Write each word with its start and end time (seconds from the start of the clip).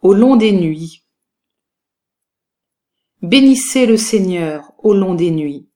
au 0.00 0.14
long 0.14 0.36
des 0.36 0.52
nuits. 0.52 1.04
Bénissez 3.22 3.86
le 3.86 3.96
Seigneur 3.96 4.72
au 4.78 4.94
long 4.94 5.14
des 5.14 5.30
nuits. 5.30 5.68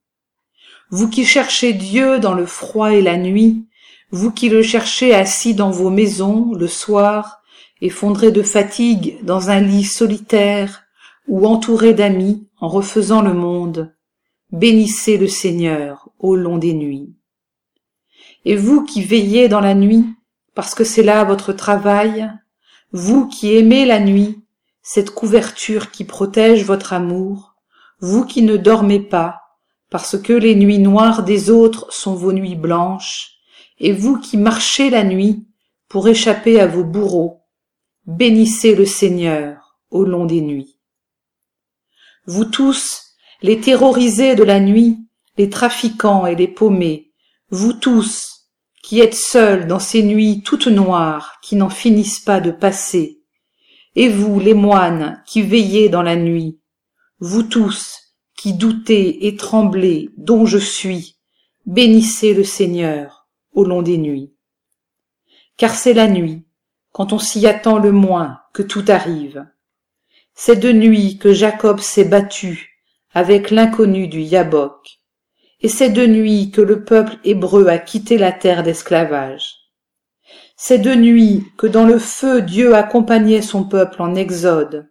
Vous 0.91 1.09
qui 1.09 1.25
cherchez 1.25 1.73
Dieu 1.73 2.21
dans 2.21 2.35
le 2.35 2.47
froid 2.47 2.93
et 2.93 3.03
la 3.03 3.17
nuit, 3.17 3.67
vous 4.11 4.31
qui 4.31 4.49
le 4.49 4.63
cherchez 4.63 5.15
assis 5.15 5.55
dans 5.55 5.71
vos 5.71 5.91
maisons 5.91 6.53
le 6.53 6.69
soir, 6.69 7.43
effondré 7.81 8.31
de 8.31 8.43
fatigue 8.43 9.19
dans 9.25 9.51
un 9.51 9.61
lit 9.61 9.85
solitaire, 9.85 10.85
ou 11.27 11.47
entouré 11.47 11.95
d'amis 11.95 12.47
en 12.61 12.69
refaisant 12.69 13.23
le 13.23 13.35
monde, 13.35 13.95
bénissez 14.51 15.19
le 15.19 15.29
Seigneur 15.29 16.11
au 16.19 16.37
long 16.37 16.59
des 16.59 16.75
nuits. 16.75 17.15
Et 18.45 18.57
vous 18.57 18.85
qui 18.85 19.03
veillez 19.03 19.49
dans 19.49 19.61
la 19.61 19.75
nuit, 19.75 20.05
parce 20.55 20.75
que 20.75 20.85
c'est 20.85 21.03
là 21.03 21.25
votre 21.25 21.53
travail, 21.53 22.31
vous 22.93 23.27
qui 23.27 23.57
aimez 23.57 23.87
la 23.87 24.01
nuit, 24.01 24.45
cette 24.83 25.11
couverture 25.11 25.91
qui 25.91 26.05
protège 26.05 26.65
votre 26.65 26.93
amour, 26.93 27.55
vous 28.01 28.25
qui 28.27 28.43
ne 28.43 28.57
dormez 28.57 29.01
pas, 29.01 29.41
parce 29.89 30.19
que 30.19 30.33
les 30.33 30.55
nuits 30.55 30.79
noires 30.79 31.23
des 31.23 31.51
autres 31.51 31.93
sont 31.93 32.15
vos 32.15 32.33
nuits 32.33 32.57
blanches, 32.57 33.39
et 33.79 33.93
vous 33.93 34.19
qui 34.19 34.37
marchez 34.37 34.91
la 34.91 35.05
nuit 35.05 35.47
pour 35.89 36.09
échapper 36.09 36.61
à 36.61 36.67
vos 36.67 36.85
bourreaux, 36.85 37.43
bénissez 38.07 38.75
le 38.75 38.87
Seigneur 38.87 39.79
au 39.91 40.05
long 40.05 40.27
des 40.27 40.41
nuits. 40.41 40.79
Vous 42.27 42.45
tous, 42.45 43.17
les 43.41 43.61
terrorisés 43.61 44.35
de 44.35 44.45
la 44.45 44.61
nuit, 44.61 44.99
les 45.37 45.51
trafiquants 45.51 46.27
et 46.27 46.35
les 46.35 46.49
paumés, 46.49 47.11
vous 47.51 47.73
tous, 47.73 48.42
qui 48.83 49.01
êtes 49.01 49.15
seuls 49.15 49.67
dans 49.67 49.79
ces 49.79 50.03
nuits 50.03 50.43
toutes 50.45 50.67
noires 50.67 51.39
qui 51.41 51.57
n'en 51.57 51.71
finissent 51.71 52.21
pas 52.21 52.41
de 52.41 52.51
passer, 52.51 53.21
et 53.95 54.09
vous, 54.09 54.41
les 54.41 54.55
moines, 54.55 55.23
qui 55.27 55.43
veillez 55.43 55.89
dans 55.89 56.03
la 56.03 56.17
nuit, 56.17 56.59
vous 57.21 57.43
tous, 57.43 58.17
qui 58.37 58.55
doutez 58.55 59.27
et 59.27 59.37
tremblez, 59.37 60.11
dont 60.17 60.47
je 60.47 60.59
suis, 60.59 61.17
bénissez 61.67 62.35
le 62.35 62.45
Seigneur 62.45 63.29
au 63.53 63.65
long 63.65 63.83
des 63.83 63.99
nuits. 63.99 64.33
Car 65.57 65.75
c'est 65.75 65.95
la 65.95 66.09
nuit, 66.09 66.45
quand 66.91 67.13
on 67.13 67.19
s'y 67.19 67.47
attend 67.47 67.79
le 67.79 67.93
moins, 67.93 68.41
que 68.53 68.63
tout 68.63 68.85
arrive. 68.89 69.47
C'est 70.35 70.57
de 70.57 70.73
nuit 70.73 71.19
que 71.19 71.33
Jacob 71.33 71.79
s'est 71.79 72.05
battu 72.05 72.81
avec 73.15 73.51
l'inconnu 73.51 74.09
du 74.09 74.21
Yabok, 74.21 75.02
et 75.63 75.69
c'est 75.69 75.91
de 75.91 76.07
nuit 76.07 76.51
que 76.51 76.61
le 76.61 76.85
peuple 76.85 77.17
hébreu 77.25 77.69
a 77.69 77.79
quitté 77.79 78.19
la 78.19 78.33
terre 78.33 78.65
d'esclavage. 78.65 79.55
C'est 80.57 80.79
de 80.79 80.95
nuit 80.95 81.45
que 81.57 81.69
dans 81.69 81.85
le 81.85 81.99
feu 81.99 82.43
Dieu 82.43 82.75
accompagnait 82.75 83.43
son 83.43 83.65
peuple 83.65 84.03
en 84.03 84.15
exode, 84.17 84.91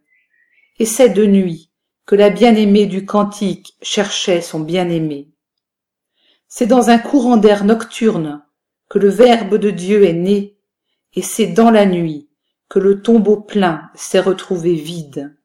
et 0.80 0.86
c'est 0.86 1.10
de 1.10 1.26
nuit 1.26 1.72
que 2.06 2.16
la 2.16 2.30
bien-aimée 2.30 2.88
du 2.88 3.06
cantique 3.06 3.76
cherchait 3.82 4.42
son 4.42 4.62
bien-aimé. 4.62 5.30
C'est 6.48 6.68
dans 6.68 6.90
un 6.90 6.98
courant 6.98 7.38
d'air 7.38 7.64
nocturne 7.64 8.44
que 8.90 9.00
le 9.00 9.10
Verbe 9.10 9.56
de 9.56 9.70
Dieu 9.70 10.06
est 10.06 10.14
né, 10.14 10.58
et 11.14 11.22
c'est 11.22 11.48
dans 11.48 11.70
la 11.70 11.86
nuit 11.86 12.30
que 12.70 12.80
le 12.80 13.02
tombeau 13.02 13.38
plein 13.38 13.90
s'est 13.96 14.20
retrouvé 14.20 14.76
vide. 14.76 15.38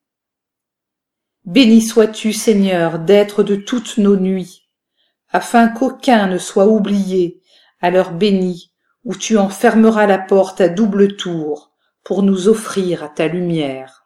Béni 1.45 1.83
sois-tu, 1.83 2.33
Seigneur, 2.33 2.99
d'être 3.01 3.43
de 3.43 3.55
toutes 3.55 3.99
nos 3.99 4.17
nuits, 4.17 4.66
afin 5.31 5.69
qu'aucun 5.69 6.27
ne 6.27 6.39
soit 6.39 6.67
oublié. 6.67 7.43
À 7.81 7.91
l'heure 7.91 8.13
bénie 8.13 8.73
où 9.05 9.15
tu 9.15 9.37
en 9.37 9.49
fermeras 9.49 10.07
la 10.07 10.19
porte 10.19 10.61
à 10.61 10.69
double 10.69 11.17
tour 11.17 11.73
pour 12.03 12.23
nous 12.23 12.49
offrir 12.49 13.05
à 13.05 13.09
ta 13.09 13.29
lumière 13.29 14.06